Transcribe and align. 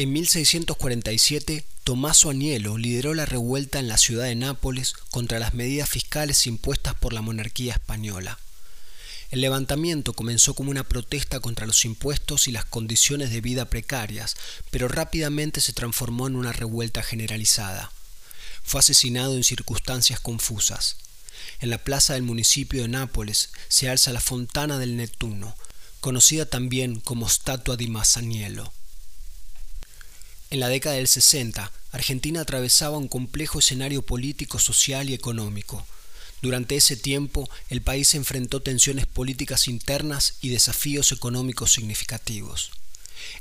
En 0.00 0.12
1647, 0.12 1.64
Tommaso 1.82 2.30
Agnello 2.30 2.78
lideró 2.78 3.14
la 3.14 3.26
revuelta 3.26 3.80
en 3.80 3.88
la 3.88 3.98
ciudad 3.98 4.26
de 4.26 4.36
Nápoles 4.36 4.92
contra 5.10 5.40
las 5.40 5.54
medidas 5.54 5.90
fiscales 5.90 6.46
impuestas 6.46 6.94
por 6.94 7.12
la 7.12 7.20
monarquía 7.20 7.72
española. 7.72 8.38
El 9.32 9.40
levantamiento 9.40 10.12
comenzó 10.12 10.54
como 10.54 10.70
una 10.70 10.84
protesta 10.84 11.40
contra 11.40 11.66
los 11.66 11.84
impuestos 11.84 12.46
y 12.46 12.52
las 12.52 12.64
condiciones 12.64 13.32
de 13.32 13.40
vida 13.40 13.64
precarias, 13.64 14.36
pero 14.70 14.86
rápidamente 14.86 15.60
se 15.60 15.72
transformó 15.72 16.28
en 16.28 16.36
una 16.36 16.52
revuelta 16.52 17.02
generalizada. 17.02 17.90
Fue 18.62 18.78
asesinado 18.78 19.34
en 19.34 19.42
circunstancias 19.42 20.20
confusas. 20.20 20.96
En 21.58 21.70
la 21.70 21.78
plaza 21.78 22.14
del 22.14 22.22
municipio 22.22 22.82
de 22.82 22.88
Nápoles 22.88 23.50
se 23.66 23.88
alza 23.88 24.12
la 24.12 24.20
Fontana 24.20 24.78
del 24.78 24.96
Neptuno, 24.96 25.56
conocida 25.98 26.46
también 26.46 27.00
como 27.00 27.28
Statua 27.28 27.76
di 27.76 27.88
Masaniello. 27.88 28.72
En 30.50 30.60
la 30.60 30.70
década 30.70 30.96
del 30.96 31.08
60, 31.08 31.70
Argentina 31.92 32.40
atravesaba 32.40 32.96
un 32.96 33.08
complejo 33.08 33.58
escenario 33.58 34.00
político, 34.00 34.58
social 34.58 35.10
y 35.10 35.14
económico. 35.14 35.86
Durante 36.40 36.76
ese 36.76 36.96
tiempo, 36.96 37.50
el 37.68 37.82
país 37.82 38.14
enfrentó 38.14 38.62
tensiones 38.62 39.04
políticas 39.04 39.68
internas 39.68 40.36
y 40.40 40.48
desafíos 40.48 41.12
económicos 41.12 41.72
significativos. 41.72 42.70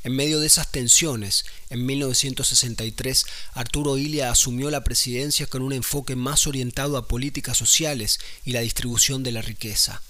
En 0.04 0.18
medio 0.18 0.42
de 0.42 0.48
esas 0.48 0.70
tensiones, 0.70 1.46
en 1.70 1.86
1963, 1.86 3.26
Arturo 3.54 3.98
Ilia 3.98 4.30
asumió 4.30 4.70
la 4.70 4.84
presidencia 4.84 5.46
con 5.48 5.62
un 5.62 5.72
enfoque 5.72 6.18
más 6.18 6.46
orientado 6.46 6.98
a 6.98 7.08
políticas 7.08 7.58
sociales 7.58 8.20
y 8.44 8.52
la 8.52 8.62
distribución 8.62 9.24
de 9.24 9.32
la 9.32 9.42
riqueza. 9.42 10.02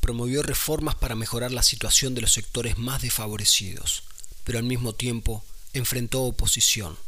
Promovió 0.00 0.44
reformas 0.44 0.94
para 0.94 1.16
mejorar 1.16 1.50
la 1.50 1.64
situación 1.64 2.14
de 2.14 2.20
los 2.20 2.32
sectores 2.32 2.78
más 2.78 3.02
desfavorecidos, 3.02 4.04
pero 4.44 4.58
al 4.58 4.64
mismo 4.64 4.92
tiempo 4.92 5.42
enfrentó 5.72 6.22
oposición. 6.22 6.98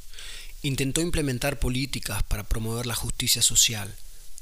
Intentó 0.63 1.01
implementar 1.01 1.59
políticas 1.59 2.23
para 2.23 2.45
promover 2.45 2.87
la 2.87 2.95
justicia 2.95 3.43
social, 3.43 3.95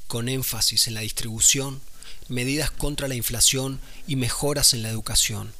con 0.07 0.29
énfasis 0.29 0.87
en 0.87 0.93
la 0.93 1.01
distribución, 1.01 1.81
medidas 2.29 2.71
contra 2.71 3.07
la 3.07 3.15
inflación 3.15 3.81
y 4.07 4.15
mejoras 4.15 4.73
en 4.73 4.83
la 4.83 4.89
educación. 4.89 5.53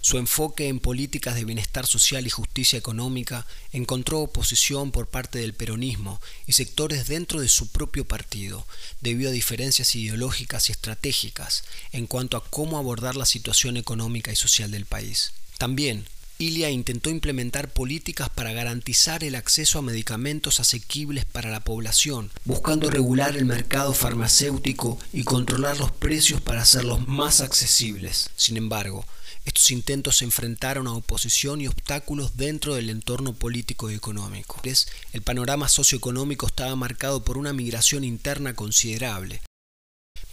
Su 0.00 0.18
enfoque 0.18 0.68
en 0.68 0.78
políticas 0.78 1.34
de 1.34 1.44
bienestar 1.44 1.86
social 1.86 2.26
y 2.26 2.30
justicia 2.30 2.78
económica 2.78 3.46
encontró 3.72 4.20
oposición 4.20 4.92
por 4.92 5.08
parte 5.08 5.40
del 5.40 5.54
peronismo 5.54 6.20
y 6.46 6.52
sectores 6.52 7.08
dentro 7.08 7.40
de 7.40 7.48
su 7.48 7.68
propio 7.68 8.04
partido, 8.04 8.64
debido 9.00 9.30
a 9.30 9.32
diferencias 9.32 9.94
ideológicas 9.94 10.68
y 10.68 10.72
estratégicas 10.72 11.64
en 11.90 12.06
cuanto 12.06 12.36
a 12.36 12.44
cómo 12.44 12.78
abordar 12.78 13.16
la 13.16 13.26
situación 13.26 13.76
económica 13.76 14.32
y 14.32 14.36
social 14.36 14.70
del 14.70 14.86
país. 14.86 15.32
También 15.58 16.06
Ilia 16.38 16.70
intentó 16.70 17.10
implementar 17.10 17.72
políticas 17.72 18.28
para 18.30 18.52
garantizar 18.52 19.22
el 19.22 19.34
acceso 19.34 19.78
a 19.78 19.82
medicamentos 19.82 20.60
asequibles 20.60 21.24
para 21.24 21.50
la 21.50 21.60
población, 21.60 22.30
buscando 22.44 22.90
regular 22.90 23.36
el 23.36 23.44
mercado 23.44 23.94
farmacéutico 23.94 24.98
y 25.12 25.24
controlar 25.24 25.78
los 25.78 25.92
precios 25.92 26.40
para 26.40 26.62
hacerlos 26.62 27.06
más 27.06 27.40
accesibles. 27.40 28.30
Sin 28.36 28.56
embargo, 28.56 29.04
estos 29.44 29.70
intentos 29.70 30.18
se 30.18 30.24
enfrentaron 30.24 30.86
a 30.86 30.92
oposición 30.92 31.60
y 31.60 31.66
obstáculos 31.66 32.36
dentro 32.36 32.74
del 32.74 32.90
entorno 32.90 33.32
político 33.34 33.90
y 33.90 33.94
económico. 33.94 34.60
El 35.12 35.22
panorama 35.22 35.68
socioeconómico 35.68 36.46
estaba 36.46 36.76
marcado 36.76 37.24
por 37.24 37.38
una 37.38 37.52
migración 37.52 38.04
interna 38.04 38.54
considerable, 38.54 39.42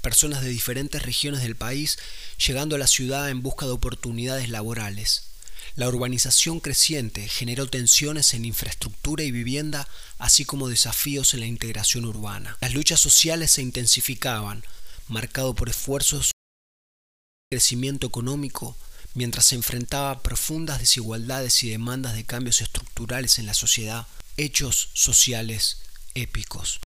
personas 0.02 0.42
de 0.42 0.50
diferentes 0.50 1.02
regiones 1.02 1.42
del 1.42 1.56
país 1.56 1.98
llegando 2.46 2.76
a 2.76 2.80
la 2.80 2.88
ciudad 2.88 3.30
en 3.30 3.42
busca 3.42 3.66
de 3.66 3.72
oportunidades 3.72 4.50
laborales. 4.50 5.29
La 5.80 5.88
urbanización 5.88 6.60
creciente 6.60 7.26
generó 7.30 7.66
tensiones 7.66 8.34
en 8.34 8.44
infraestructura 8.44 9.24
y 9.24 9.32
vivienda, 9.32 9.88
así 10.18 10.44
como 10.44 10.68
desafíos 10.68 11.34
en 11.34 11.40
la 11.40 11.46
integración 11.46 12.04
urbana. 12.04 12.58
Las 12.60 12.74
luchas 12.74 13.00
sociales 13.00 13.52
se 13.52 13.62
intensificaban, 13.62 14.66
marcado 15.08 15.56
por 15.56 15.70
esfuerzos 15.70 16.34
de 17.50 17.56
crecimiento 17.56 18.08
económico, 18.08 18.76
mientras 19.14 19.46
se 19.46 19.56
enfrentaba 19.56 20.22
profundas 20.22 20.82
desigualdades 20.82 21.64
y 21.64 21.70
demandas 21.70 22.14
de 22.14 22.26
cambios 22.26 22.60
estructurales 22.60 23.40
en 23.40 23.46
la 23.46 23.54
sociedad, 23.54 24.06
hechos 24.36 24.90
sociales 24.94 25.78
épicos. 26.14 26.82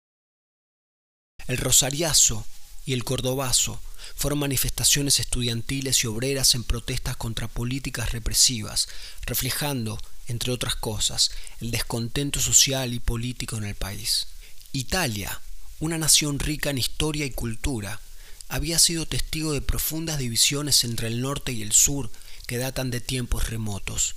El 1.47 1.55
rosariazo 1.55 2.45
y 2.85 2.93
el 2.93 3.03
cordobazo 3.03 3.79
fueron 4.15 4.39
manifestaciones 4.39 5.19
estudiantiles 5.19 6.03
y 6.03 6.07
obreras 6.07 6.55
en 6.55 6.63
protestas 6.63 7.15
contra 7.17 7.47
políticas 7.47 8.11
represivas, 8.11 8.87
reflejando, 9.25 9.99
entre 10.27 10.51
otras 10.51 10.75
cosas, 10.75 11.31
el 11.59 11.71
descontento 11.71 12.39
social 12.39 12.93
y 12.93 12.99
político 12.99 13.57
en 13.57 13.65
el 13.65 13.75
país. 13.75 14.27
Italia, 14.73 15.41
una 15.79 15.97
nación 15.97 16.39
rica 16.39 16.69
en 16.69 16.77
historia 16.77 17.25
y 17.25 17.31
cultura, 17.31 17.99
había 18.47 18.79
sido 18.79 19.05
testigo 19.05 19.53
de 19.53 19.61
profundas 19.61 20.17
divisiones 20.17 20.83
entre 20.83 21.07
el 21.07 21.21
norte 21.21 21.51
y 21.51 21.61
el 21.61 21.71
sur 21.71 22.11
que 22.47 22.57
datan 22.57 22.91
de 22.91 22.99
tiempos 22.99 23.49
remotos. 23.49 24.15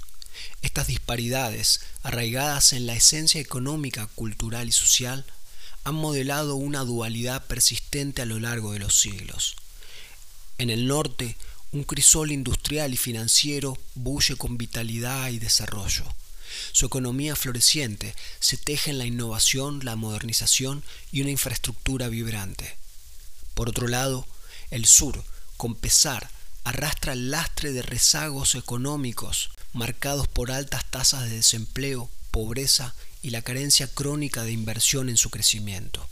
Estas 0.63 0.89
disparidades, 0.89 1.81
arraigadas 2.03 2.73
en 2.73 2.87
la 2.87 2.95
esencia 2.95 3.41
económica, 3.41 4.09
cultural 4.09 4.69
y 4.69 4.73
social, 4.73 5.25
han 5.85 5.95
modelado 5.95 6.57
una 6.57 6.81
dualidad 6.81 7.47
persistente 7.47 8.23
a 8.23 8.27
lo 8.27 8.41
largo 8.41 8.73
de 8.73 8.79
los 8.79 8.99
siglos. 8.99 9.57
En 10.59 10.71
el 10.71 10.87
norte, 10.87 11.37
un 11.73 11.85
crisol 11.85 12.33
industrial 12.33 12.95
y 12.95 12.97
financiero 12.97 13.77
bulle 13.95 14.37
con 14.37 14.57
vitalidad 14.57 15.29
y 15.29 15.39
desarrollo. 15.39 16.05
Su 16.73 16.87
economía 16.87 17.37
floreciente 17.37 18.15
se 18.39 18.57
teje 18.57 18.91
en 18.91 18.99
la 18.99 19.07
innovación, 19.07 19.81
la 19.85 19.97
modernización 19.97 20.83
y 21.13 21.21
una 21.21 21.31
infraestructura 21.31 22.09
vibrante. 22.09 22.77
Por 23.55 23.69
otro 23.69 23.89
lado, 23.89 24.27
el 24.71 24.87
sur, 24.87 25.23
con 25.57 25.75
pesar, 25.75 26.31
arrastra 26.65 27.13
el 27.13 27.31
lastre 27.31 27.73
de 27.73 27.83
rezagos 27.83 28.55
económicos 28.55 29.51
marcados 29.73 30.29
por 30.29 30.51
altas 30.51 30.89
tasas 30.91 31.25
de 31.25 31.37
desempleo, 31.37 32.09
pobreza 32.35 32.97
y 33.23 33.31
la 33.31 33.43
carencia 33.43 33.87
crónica 33.87 34.43
de 34.43 34.51
inversión 34.51 35.09
en 35.09 35.17
su 35.17 35.31
crecimiento. 35.31 36.05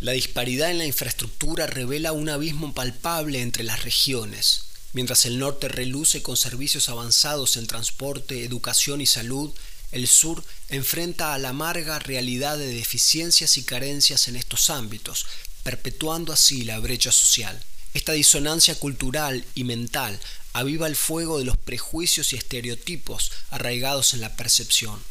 La 0.00 0.12
disparidad 0.12 0.70
en 0.70 0.78
la 0.78 0.86
infraestructura 0.86 1.66
revela 1.66 2.12
un 2.12 2.30
abismo 2.30 2.72
palpable 2.72 3.42
entre 3.42 3.62
las 3.62 3.84
regiones. 3.84 4.62
Mientras 4.94 5.26
el 5.26 5.38
norte 5.38 5.68
reluce 5.68 6.22
con 6.22 6.38
servicios 6.38 6.88
avanzados 6.88 7.58
en 7.58 7.66
transporte, 7.66 8.46
educación 8.46 9.02
y 9.02 9.06
salud, 9.06 9.52
el 9.92 10.08
sur 10.08 10.42
enfrenta 10.70 11.34
a 11.34 11.38
la 11.38 11.50
amarga 11.50 11.98
realidad 11.98 12.56
de 12.56 12.72
deficiencias 12.72 13.58
y 13.58 13.62
carencias 13.62 14.26
en 14.26 14.36
estos 14.36 14.70
ámbitos, 14.70 15.26
perpetuando 15.62 16.32
así 16.32 16.64
la 16.64 16.78
brecha 16.78 17.12
social. 17.12 17.62
Esta 17.92 18.12
disonancia 18.12 18.76
cultural 18.76 19.44
y 19.54 19.64
mental 19.64 20.20
aviva 20.52 20.86
el 20.86 20.94
fuego 20.94 21.38
de 21.38 21.44
los 21.44 21.56
prejuicios 21.56 22.32
y 22.32 22.36
estereotipos 22.36 23.32
arraigados 23.50 24.14
en 24.14 24.20
la 24.20 24.36
percepción. 24.36 25.02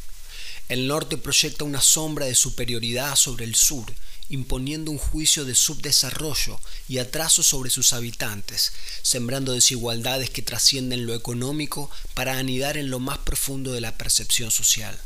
El 0.70 0.88
norte 0.88 1.18
proyecta 1.18 1.66
una 1.66 1.82
sombra 1.82 2.26
de 2.28 2.36
superioridad 2.36 3.16
sobre 3.16 3.44
el 3.44 3.56
sur, 3.56 3.92
imponiendo 4.30 4.92
un 4.92 4.98
juicio 4.98 5.44
de 5.44 5.56
subdesarrollo 5.56 6.60
y 6.88 7.00
atraso 7.00 7.44
sobre 7.44 7.70
sus 7.70 7.92
habitantes, 7.94 8.72
sembrando 9.02 9.54
desigualdades 9.54 10.30
que 10.30 10.44
trascienden 10.44 11.06
lo 11.06 11.16
económico 11.16 11.90
para 12.14 12.38
anidar 12.38 12.78
en 12.78 12.90
lo 12.92 13.00
más 13.00 13.18
profundo 13.18 13.74
de 13.74 13.82
la 13.82 13.98
percepción 13.98 14.52
social. 14.52 14.98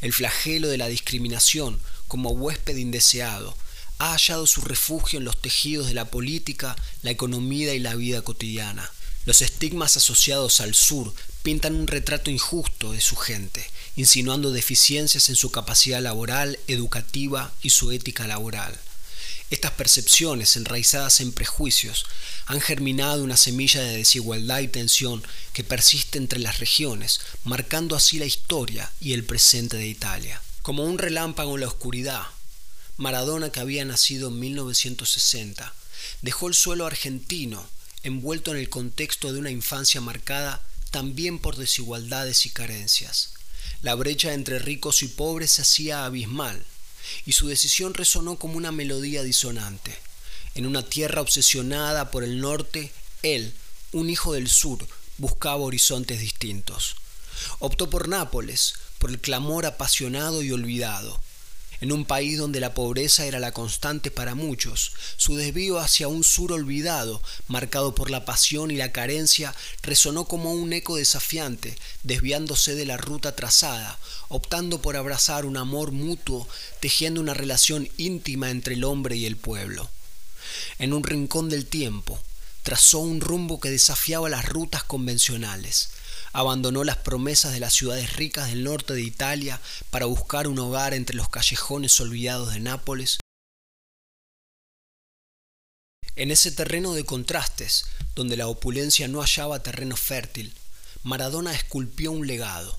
El 0.00 0.12
flagelo 0.12 0.68
de 0.68 0.78
la 0.78 0.88
discriminación, 0.88 1.78
como 2.08 2.30
huésped 2.30 2.76
indeseado, 2.76 3.56
ha 4.00 4.12
hallado 4.12 4.46
su 4.46 4.62
refugio 4.62 5.18
en 5.18 5.26
los 5.26 5.40
tejidos 5.40 5.86
de 5.86 5.92
la 5.92 6.06
política, 6.06 6.74
la 7.02 7.10
economía 7.10 7.74
y 7.74 7.78
la 7.78 7.94
vida 7.94 8.22
cotidiana. 8.22 8.90
Los 9.26 9.42
estigmas 9.42 9.98
asociados 9.98 10.62
al 10.62 10.74
sur 10.74 11.12
pintan 11.42 11.74
un 11.74 11.86
retrato 11.86 12.30
injusto 12.30 12.92
de 12.92 13.02
su 13.02 13.14
gente, 13.14 13.64
insinuando 13.96 14.52
deficiencias 14.52 15.28
en 15.28 15.36
su 15.36 15.50
capacidad 15.50 16.00
laboral, 16.00 16.58
educativa 16.66 17.52
y 17.60 17.70
su 17.70 17.92
ética 17.92 18.26
laboral. 18.26 18.74
Estas 19.50 19.72
percepciones, 19.72 20.56
enraizadas 20.56 21.20
en 21.20 21.32
prejuicios, 21.32 22.06
han 22.46 22.62
germinado 22.62 23.22
una 23.22 23.36
semilla 23.36 23.82
de 23.82 23.98
desigualdad 23.98 24.60
y 24.60 24.68
tensión 24.68 25.22
que 25.52 25.62
persiste 25.62 26.16
entre 26.16 26.38
las 26.38 26.58
regiones, 26.58 27.20
marcando 27.44 27.96
así 27.96 28.18
la 28.18 28.24
historia 28.24 28.90
y 28.98 29.12
el 29.12 29.24
presente 29.24 29.76
de 29.76 29.88
Italia. 29.88 30.40
Como 30.62 30.84
un 30.84 30.96
relámpago 30.96 31.56
en 31.56 31.60
la 31.60 31.66
oscuridad, 31.66 32.22
Maradona, 33.00 33.50
que 33.50 33.60
había 33.60 33.82
nacido 33.86 34.28
en 34.28 34.38
1960, 34.40 35.72
dejó 36.20 36.48
el 36.48 36.54
suelo 36.54 36.84
argentino 36.84 37.66
envuelto 38.02 38.50
en 38.50 38.58
el 38.58 38.68
contexto 38.68 39.32
de 39.32 39.38
una 39.38 39.50
infancia 39.50 40.02
marcada 40.02 40.60
también 40.90 41.38
por 41.38 41.56
desigualdades 41.56 42.44
y 42.44 42.50
carencias. 42.50 43.32
La 43.80 43.94
brecha 43.94 44.34
entre 44.34 44.58
ricos 44.58 45.02
y 45.02 45.08
pobres 45.08 45.52
se 45.52 45.62
hacía 45.62 46.04
abismal, 46.04 46.62
y 47.24 47.32
su 47.32 47.48
decisión 47.48 47.94
resonó 47.94 48.36
como 48.36 48.58
una 48.58 48.70
melodía 48.70 49.22
disonante. 49.22 49.96
En 50.54 50.66
una 50.66 50.82
tierra 50.82 51.22
obsesionada 51.22 52.10
por 52.10 52.22
el 52.22 52.42
norte, 52.42 52.92
él, 53.22 53.54
un 53.92 54.10
hijo 54.10 54.34
del 54.34 54.50
sur, 54.50 54.86
buscaba 55.16 55.62
horizontes 55.62 56.20
distintos. 56.20 56.96
Optó 57.60 57.88
por 57.88 58.08
Nápoles, 58.08 58.74
por 58.98 59.08
el 59.08 59.18
clamor 59.18 59.64
apasionado 59.64 60.42
y 60.42 60.52
olvidado. 60.52 61.18
En 61.80 61.92
un 61.92 62.04
país 62.04 62.36
donde 62.36 62.60
la 62.60 62.74
pobreza 62.74 63.24
era 63.24 63.40
la 63.40 63.52
constante 63.52 64.10
para 64.10 64.34
muchos, 64.34 64.92
su 65.16 65.36
desvío 65.36 65.78
hacia 65.78 66.08
un 66.08 66.24
sur 66.24 66.52
olvidado, 66.52 67.22
marcado 67.48 67.94
por 67.94 68.10
la 68.10 68.26
pasión 68.26 68.70
y 68.70 68.76
la 68.76 68.92
carencia, 68.92 69.54
resonó 69.82 70.26
como 70.26 70.52
un 70.52 70.74
eco 70.74 70.96
desafiante, 70.96 71.78
desviándose 72.02 72.74
de 72.74 72.84
la 72.84 72.98
ruta 72.98 73.34
trazada, 73.34 73.98
optando 74.28 74.82
por 74.82 74.96
abrazar 74.96 75.46
un 75.46 75.56
amor 75.56 75.92
mutuo, 75.92 76.46
tejiendo 76.80 77.20
una 77.20 77.32
relación 77.32 77.88
íntima 77.96 78.50
entre 78.50 78.74
el 78.74 78.84
hombre 78.84 79.16
y 79.16 79.24
el 79.24 79.36
pueblo. 79.36 79.88
En 80.78 80.92
un 80.92 81.02
rincón 81.02 81.48
del 81.48 81.64
tiempo, 81.64 82.18
trazó 82.62 82.98
un 82.98 83.22
rumbo 83.22 83.58
que 83.58 83.70
desafiaba 83.70 84.28
las 84.28 84.44
rutas 84.44 84.84
convencionales, 84.84 85.88
abandonó 86.32 86.84
las 86.84 86.98
promesas 86.98 87.52
de 87.52 87.60
las 87.60 87.74
ciudades 87.74 88.16
ricas 88.16 88.48
del 88.48 88.64
norte 88.64 88.94
de 88.94 89.02
Italia 89.02 89.60
para 89.90 90.06
buscar 90.06 90.46
un 90.46 90.58
hogar 90.58 90.94
entre 90.94 91.16
los 91.16 91.28
callejones 91.28 92.00
olvidados 92.00 92.52
de 92.52 92.60
Nápoles. 92.60 93.18
En 96.16 96.30
ese 96.30 96.52
terreno 96.52 96.92
de 96.94 97.04
contrastes, 97.04 97.86
donde 98.14 98.36
la 98.36 98.46
opulencia 98.46 99.08
no 99.08 99.20
hallaba 99.20 99.62
terreno 99.62 99.96
fértil, 99.96 100.52
Maradona 101.02 101.54
esculpió 101.54 102.12
un 102.12 102.26
legado. 102.26 102.78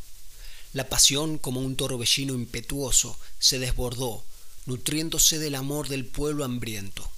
La 0.73 0.87
pasión, 0.87 1.37
como 1.37 1.59
un 1.59 1.75
torbellino 1.75 2.33
impetuoso, 2.33 3.17
se 3.39 3.59
desbordó, 3.59 4.23
nutriéndose 4.65 5.39
del 5.39 5.55
amor 5.55 5.89
del 5.89 6.05
pueblo 6.05 6.45
hambriento. 6.45 7.09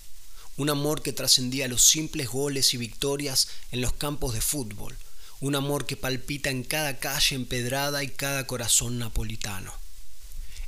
Un 0.55 0.69
amor 0.69 1.01
que 1.01 1.13
trascendía 1.13 1.67
los 1.67 1.83
simples 1.83 2.29
goles 2.29 2.73
y 2.73 2.77
victorias 2.77 3.49
en 3.71 3.81
los 3.81 3.93
campos 3.93 4.33
de 4.33 4.41
fútbol, 4.41 4.95
un 5.43 5.55
amor 5.55 5.85
que 5.85 5.97
palpita 5.97 6.49
en 6.49 6.63
cada 6.63 6.99
calle 6.99 7.35
empedrada 7.35 8.01
y 8.01 8.07
cada 8.07 8.47
corazón 8.47 8.97
napolitano. 8.97 9.73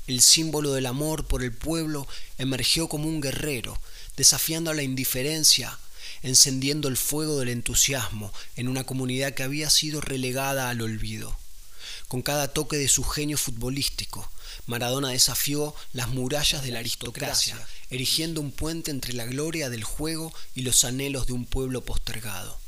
El 0.06 0.20
símbolo 0.20 0.74
del 0.74 0.86
amor 0.86 1.26
por 1.28 1.44
el 1.44 1.54
pueblo 1.54 2.06
emergió 2.38 2.90
como 2.90 3.08
un 3.08 3.22
guerrero, 3.22 3.80
desafiando 4.18 4.72
a 4.72 4.74
la 4.74 4.84
indiferencia, 4.84 5.80
encendiendo 6.24 6.90
el 6.90 6.98
fuego 6.98 7.40
del 7.40 7.50
entusiasmo 7.50 8.34
en 8.58 8.68
una 8.68 8.84
comunidad 8.84 9.34
que 9.34 9.44
había 9.44 9.70
sido 9.70 10.02
relegada 10.02 10.70
al 10.70 10.82
olvido. 10.82 11.38
Con 12.10 12.22
cada 12.22 12.50
toque 12.50 12.76
de 12.76 12.90
su 12.90 13.06
genio 13.06 13.38
futbolístico, 13.38 14.30
Maradona 14.66 15.08
desafió 15.08 15.74
las 15.94 16.10
murallas 16.10 16.64
de 16.64 16.72
la 16.72 16.80
aristocracia, 16.80 17.58
erigiendo 17.90 18.42
un 18.42 18.52
puente 18.52 18.92
entre 18.92 19.14
la 19.14 19.24
gloria 19.24 19.70
del 19.70 19.86
juego 19.86 20.34
y 20.54 20.64
los 20.64 20.84
anhelos 20.84 21.28
de 21.28 21.34
un 21.34 21.46
pueblo 21.46 21.86
postergado. 21.86 22.65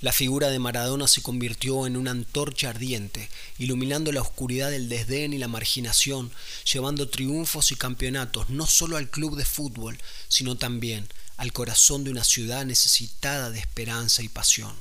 La 0.00 0.12
figura 0.12 0.48
de 0.48 0.58
Maradona 0.58 1.08
se 1.08 1.22
convirtió 1.22 1.86
en 1.86 1.96
una 1.96 2.12
antorcha 2.12 2.70
ardiente, 2.70 3.28
iluminando 3.58 4.12
la 4.12 4.20
oscuridad 4.20 4.70
del 4.70 4.88
desdén 4.88 5.32
y 5.32 5.38
la 5.38 5.48
marginación, 5.48 6.30
llevando 6.70 7.08
triunfos 7.08 7.72
y 7.72 7.76
campeonatos 7.76 8.48
no 8.50 8.66
solo 8.66 8.96
al 8.96 9.10
club 9.10 9.36
de 9.36 9.44
fútbol, 9.44 9.98
sino 10.28 10.56
también 10.56 11.08
al 11.36 11.52
corazón 11.52 12.04
de 12.04 12.10
una 12.10 12.24
ciudad 12.24 12.64
necesitada 12.64 13.50
de 13.50 13.58
esperanza 13.60 14.22
y 14.22 14.28
pasión. 14.28 14.74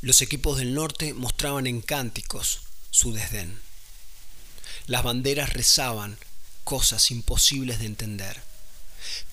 Los 0.00 0.22
equipos 0.22 0.58
del 0.58 0.74
norte 0.74 1.12
mostraban 1.12 1.66
en 1.66 1.80
cánticos 1.80 2.60
su 2.90 3.12
desdén. 3.12 3.58
Las 4.86 5.02
banderas 5.02 5.52
rezaban 5.52 6.18
cosas 6.64 7.10
imposibles 7.10 7.78
de 7.80 7.86
entender. 7.86 8.40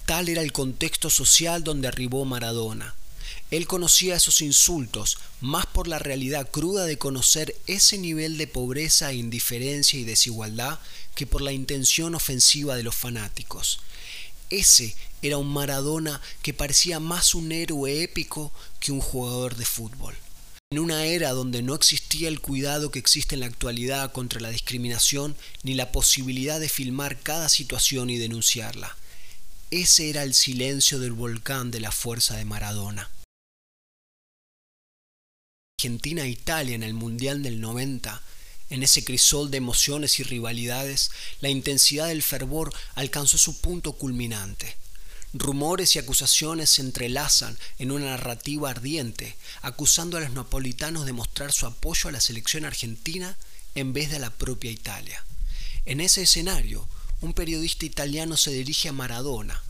Tal 0.06 0.30
era 0.30 0.42
el 0.42 0.52
contexto 0.52 1.10
social 1.10 1.64
donde 1.64 1.88
arribó 1.88 2.26
Maradona, 2.26 2.96
él 3.52 3.68
conocía 3.68 4.16
esos 4.16 4.42
insultos 4.42 5.18
más 5.42 5.66
por 5.66 5.88
la 5.88 6.00
realidad 6.00 6.50
cruda 6.50 6.86
de 6.86 6.98
conocer 6.98 7.56
ese 7.68 7.98
nivel 7.98 8.38
de 8.38 8.48
pobreza, 8.48 9.14
indiferencia 9.14 10.00
y 10.00 10.04
desigualdad 10.04 10.80
que 11.16 11.28
por 11.28 11.42
la 11.42 11.52
intención 11.52 12.16
ofensiva 12.16 12.76
de 12.76 12.84
los 12.84 12.96
fanáticos. 12.96 13.80
Ese 14.50 14.96
era 15.22 15.38
un 15.38 15.48
Maradona 15.48 16.22
que 16.42 16.54
parecía 16.54 17.00
más 17.00 17.34
un 17.36 17.52
héroe 17.52 18.04
épico 18.04 18.52
que 18.80 18.92
un 18.92 19.02
jugador 19.02 19.56
de 19.56 19.66
fútbol. 19.66 20.16
En 20.72 20.80
una 20.80 21.06
era 21.06 21.32
donde 21.32 21.62
no 21.62 21.76
existía 21.76 22.28
el 22.28 22.42
cuidado 22.42 22.92
que 22.92 23.00
existe 23.00 23.36
en 23.36 23.42
la 23.42 23.48
actualidad 23.48 24.12
contra 24.12 24.42
la 24.42 24.50
discriminación 24.50 25.36
ni 25.64 25.74
la 25.74 25.92
posibilidad 25.92 26.60
de 26.60 26.70
filmar 26.70 27.20
cada 27.22 27.50
situación 27.50 28.10
y 28.10 28.18
denunciarla. 28.18 28.96
Ese 29.72 30.12
era 30.12 30.22
el 30.22 30.36
silencio 30.36 31.00
del 31.00 31.14
volcán 31.14 31.72
de 31.72 31.80
la 31.80 31.92
fuerza 31.92 32.38
de 32.38 32.46
Maradona. 32.46 33.10
Argentina 35.80 36.24
e 36.24 36.38
en 36.74 36.84
el 36.84 36.94
Mundial 36.94 37.42
del 37.42 37.60
90, 37.60 38.22
en 38.70 38.84
ese 38.84 39.04
crisol 39.04 39.50
de 39.50 39.58
emociones 39.58 40.20
y 40.20 40.24
rivalidades, 40.24 41.10
la 41.42 41.50
intensidad 41.50 42.08
del 42.08 42.22
fervor 42.22 42.74
alcanzó 42.94 43.40
su 43.40 43.60
punto 43.60 43.94
culminante. 43.94 44.78
Rumores 45.34 45.96
y 45.96 46.00
acusaciones 46.00 46.70
se 46.70 46.84
entrelazan 46.84 47.58
en 47.80 47.92
una 47.92 48.06
narrativa 48.06 48.70
ardiente, 48.70 49.36
acusando 49.64 50.18
a 50.18 50.22
los 50.22 50.32
napolitanos 50.32 51.08
de 51.08 51.14
mostrar 51.14 51.52
su 51.52 51.66
apoyo 51.66 52.10
a 52.10 52.12
la 52.12 52.22
selección 52.22 52.66
argentina 52.66 53.36
en 53.74 53.94
vez 53.94 54.12
de 54.12 54.18
a 54.18 54.20
la 54.20 54.30
propia 54.30 54.70
Italia. 54.70 55.26
En 55.86 56.02
ese 56.02 56.22
escenario, 56.22 56.88
un 57.26 57.34
periodista 57.34 57.86
italiano 57.86 58.38
se 58.38 58.52
dirige 58.52 58.90
a 58.90 58.94
Maradona. 58.94 59.64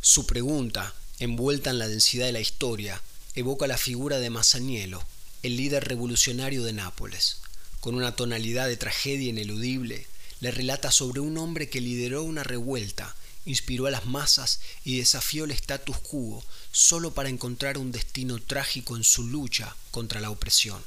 Su 0.00 0.26
pregunta, 0.26 0.94
envuelta 1.20 1.70
en 1.70 1.78
la 1.78 1.86
densidad 1.86 2.26
de 2.26 2.32
la 2.32 2.40
historia, 2.40 3.00
evoca 3.36 3.68
la 3.68 3.78
figura 3.78 4.18
de 4.18 4.30
Masaniello, 4.30 5.00
el 5.44 5.56
líder 5.56 5.86
revolucionario 5.86 6.64
de 6.64 6.72
Nápoles. 6.72 7.38
Con 7.78 7.94
una 7.94 8.16
tonalidad 8.16 8.66
de 8.66 8.76
tragedia 8.76 9.28
ineludible, 9.28 10.08
le 10.40 10.50
relata 10.50 10.90
sobre 10.90 11.20
un 11.20 11.38
hombre 11.38 11.68
que 11.68 11.80
lideró 11.80 12.24
una 12.24 12.42
revuelta, 12.42 13.14
inspiró 13.46 13.86
a 13.86 13.92
las 13.92 14.06
masas 14.06 14.58
y 14.84 14.98
desafió 14.98 15.44
el 15.44 15.52
status 15.52 15.98
quo 15.98 16.44
solo 16.72 17.14
para 17.14 17.28
encontrar 17.28 17.78
un 17.78 17.92
destino 17.92 18.40
trágico 18.42 18.96
en 18.96 19.04
su 19.04 19.22
lucha 19.22 19.76
contra 19.92 20.20
la 20.20 20.30
opresión. 20.30 20.82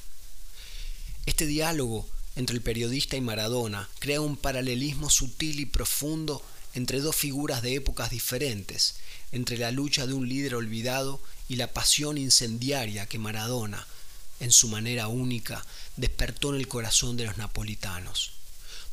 Este 1.25 1.45
diálogo 1.45 2.05
entre 2.35 2.55
el 2.55 2.61
periodista 2.61 3.17
y 3.17 3.21
Maradona 3.21 3.89
crea 3.99 4.21
un 4.21 4.37
paralelismo 4.37 5.09
sutil 5.09 5.59
y 5.59 5.65
profundo 5.65 6.43
entre 6.73 7.01
dos 7.01 7.15
figuras 7.15 7.61
de 7.61 7.75
épocas 7.75 8.09
diferentes, 8.09 8.95
entre 9.31 9.57
la 9.57 9.71
lucha 9.71 10.07
de 10.07 10.13
un 10.13 10.27
líder 10.27 10.55
olvidado 10.55 11.21
y 11.49 11.57
la 11.57 11.67
pasión 11.67 12.17
incendiaria 12.17 13.05
que 13.05 13.19
Maradona 13.19 13.85
en 14.41 14.51
su 14.51 14.67
manera 14.67 15.07
única, 15.07 15.63
despertó 15.95 16.49
en 16.49 16.55
el 16.55 16.67
corazón 16.67 17.15
de 17.15 17.25
los 17.25 17.37
napolitanos. 17.37 18.31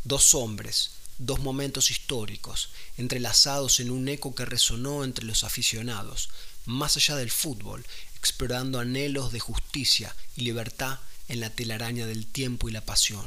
Dos 0.05 0.34
hombres, 0.34 0.91
dos 1.17 1.41
momentos 1.41 1.91
históricos, 1.91 2.69
entrelazados 2.98 3.81
en 3.81 3.91
un 3.91 4.08
eco 4.08 4.34
que 4.34 4.44
resonó 4.44 5.05
entre 5.05 5.24
los 5.24 5.44
aficionados, 5.44 6.29
más 6.67 6.98
allá 6.98 7.17
del 7.17 7.31
fútbol, 7.31 7.84
explorando 8.17 8.79
anhelos 8.79 9.32
de 9.32 9.41
justicia 9.41 10.15
y 10.36 10.43
libertad 10.43 10.98
en 11.29 11.41
la 11.41 11.51
telaraña 11.51 12.06
del 12.06 12.27
tiempo 12.27 12.69
y 12.69 12.73
la 12.73 12.81
pasión. 12.81 13.27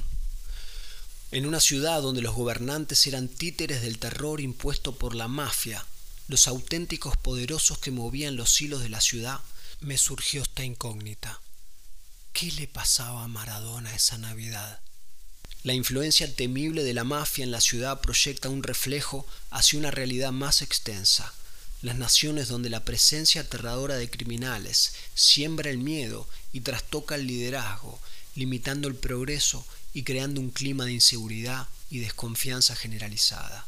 En 1.31 1.46
una 1.46 1.60
ciudad 1.60 2.01
donde 2.01 2.22
los 2.22 2.36
gobernantes 2.36 3.08
eran 3.08 3.29
títeres 3.29 3.81
del 3.81 4.00
terror 4.00 4.41
impuesto 4.41 4.98
por 4.98 5.15
la 5.15 5.27
mafia, 5.27 5.86
los 6.27 6.48
auténticos 6.48 7.15
poderosos 7.17 7.77
que 7.77 7.91
movían 7.91 8.36
los 8.36 8.62
hilos 8.62 8.81
de 8.81 8.89
la 8.89 9.01
ciudad, 9.01 9.39
me 9.79 9.98
surgió 9.98 10.41
esta 10.41 10.63
incógnita. 10.63 11.41
¿Qué 12.34 12.51
le 12.51 12.67
pasaba 12.67 13.24
a 13.24 13.27
Maradona 13.27 13.93
esa 13.96 14.17
Navidad? 14.17 14.79
La 15.63 15.74
influencia 15.74 16.34
temible 16.34 16.84
de 16.84 16.93
la 16.93 17.03
mafia 17.03 17.43
en 17.43 17.51
la 17.51 17.62
ciudad 17.62 18.01
proyecta 18.01 18.50
un 18.50 18.63
reflejo 18.63 19.27
hacia 19.51 19.79
una 19.79 19.91
realidad 19.91 20.31
más 20.31 20.62
extensa, 20.62 21.34
las 21.81 21.95
naciones 21.95 22.47
donde 22.47 22.69
la 22.69 22.85
presencia 22.85 23.41
aterradora 23.41 23.95
de 23.95 24.09
criminales 24.09 24.93
siembra 25.15 25.69
el 25.69 25.79
miedo 25.79 26.27
y 26.53 26.61
trastoca 26.61 27.15
el 27.15 27.25
liderazgo, 27.25 28.00
limitando 28.35 28.88
el 28.88 28.95
progreso 28.95 29.65
y 29.93 30.03
creando 30.03 30.41
un 30.41 30.51
clima 30.51 30.85
de 30.85 30.93
inseguridad 30.93 31.67
y 31.89 32.00
desconfianza 32.00 32.75
generalizada. 32.75 33.65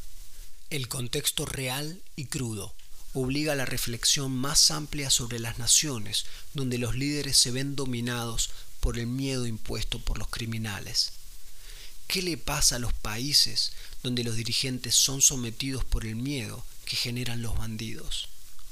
El 0.70 0.88
contexto 0.88 1.44
real 1.44 2.00
y 2.16 2.26
crudo 2.26 2.74
obliga 3.12 3.52
a 3.52 3.56
la 3.56 3.64
reflexión 3.66 4.32
más 4.32 4.70
amplia 4.70 5.10
sobre 5.10 5.38
las 5.38 5.58
naciones 5.58 6.24
donde 6.52 6.78
los 6.78 6.96
líderes 6.96 7.36
se 7.36 7.50
ven 7.50 7.76
dominados 7.76 8.50
por 8.80 8.98
el 8.98 9.06
miedo 9.06 9.46
impuesto 9.46 9.98
por 9.98 10.18
los 10.18 10.28
criminales. 10.28 11.12
¿Qué 12.06 12.22
le 12.22 12.36
pasa 12.36 12.76
a 12.76 12.78
los 12.78 12.92
países 12.92 13.72
donde 14.02 14.24
los 14.24 14.36
dirigentes 14.36 14.94
son 14.94 15.22
sometidos 15.22 15.84
por 15.84 16.06
el 16.06 16.16
miedo 16.16 16.64
que 16.84 16.96
generan 16.96 17.42
los 17.42 17.56
bandidos? 17.56 18.28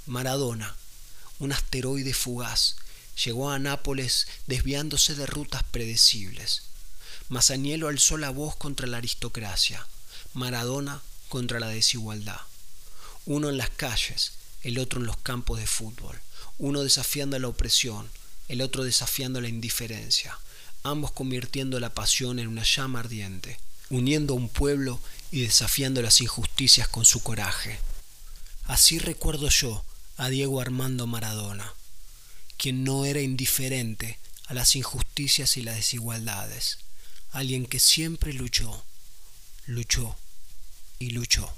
Maradona, 0.06 0.76
un 1.38 1.52
asteroide 1.52 2.14
fugaz, 2.14 2.76
llegó 3.24 3.50
a 3.50 3.58
Nápoles 3.58 4.26
desviándose 4.46 5.14
de 5.14 5.26
rutas 5.26 5.62
predecibles. 5.64 6.62
Masaniello 7.28 7.88
alzó 7.88 8.16
la 8.16 8.30
voz 8.30 8.56
contra 8.56 8.86
la 8.86 8.98
aristocracia, 8.98 9.86
Maradona 10.34 11.02
contra 11.28 11.60
la 11.60 11.68
desigualdad 11.68 12.40
uno 13.24 13.48
en 13.48 13.56
las 13.56 13.70
calles, 13.70 14.32
el 14.62 14.78
otro 14.78 15.00
en 15.00 15.06
los 15.06 15.16
campos 15.18 15.58
de 15.60 15.66
fútbol, 15.66 16.20
uno 16.58 16.82
desafiando 16.82 17.38
la 17.38 17.48
opresión, 17.48 18.10
el 18.48 18.60
otro 18.62 18.84
desafiando 18.84 19.40
la 19.40 19.48
indiferencia, 19.48 20.36
ambos 20.82 21.12
convirtiendo 21.12 21.80
la 21.80 21.94
pasión 21.94 22.38
en 22.38 22.48
una 22.48 22.64
llama 22.64 23.00
ardiente, 23.00 23.58
uniendo 23.90 24.34
a 24.34 24.36
un 24.36 24.48
pueblo 24.48 25.00
y 25.30 25.42
desafiando 25.42 26.02
las 26.02 26.20
injusticias 26.20 26.88
con 26.88 27.04
su 27.04 27.22
coraje. 27.22 27.78
Así 28.64 28.98
recuerdo 28.98 29.48
yo 29.48 29.84
a 30.16 30.28
Diego 30.28 30.60
Armando 30.60 31.06
Maradona, 31.06 31.74
quien 32.56 32.84
no 32.84 33.04
era 33.04 33.20
indiferente 33.20 34.18
a 34.46 34.54
las 34.54 34.76
injusticias 34.76 35.56
y 35.56 35.62
las 35.62 35.76
desigualdades, 35.76 36.78
alguien 37.30 37.66
que 37.66 37.78
siempre 37.78 38.32
luchó, 38.32 38.84
luchó 39.66 40.16
y 40.98 41.10
luchó. 41.10 41.52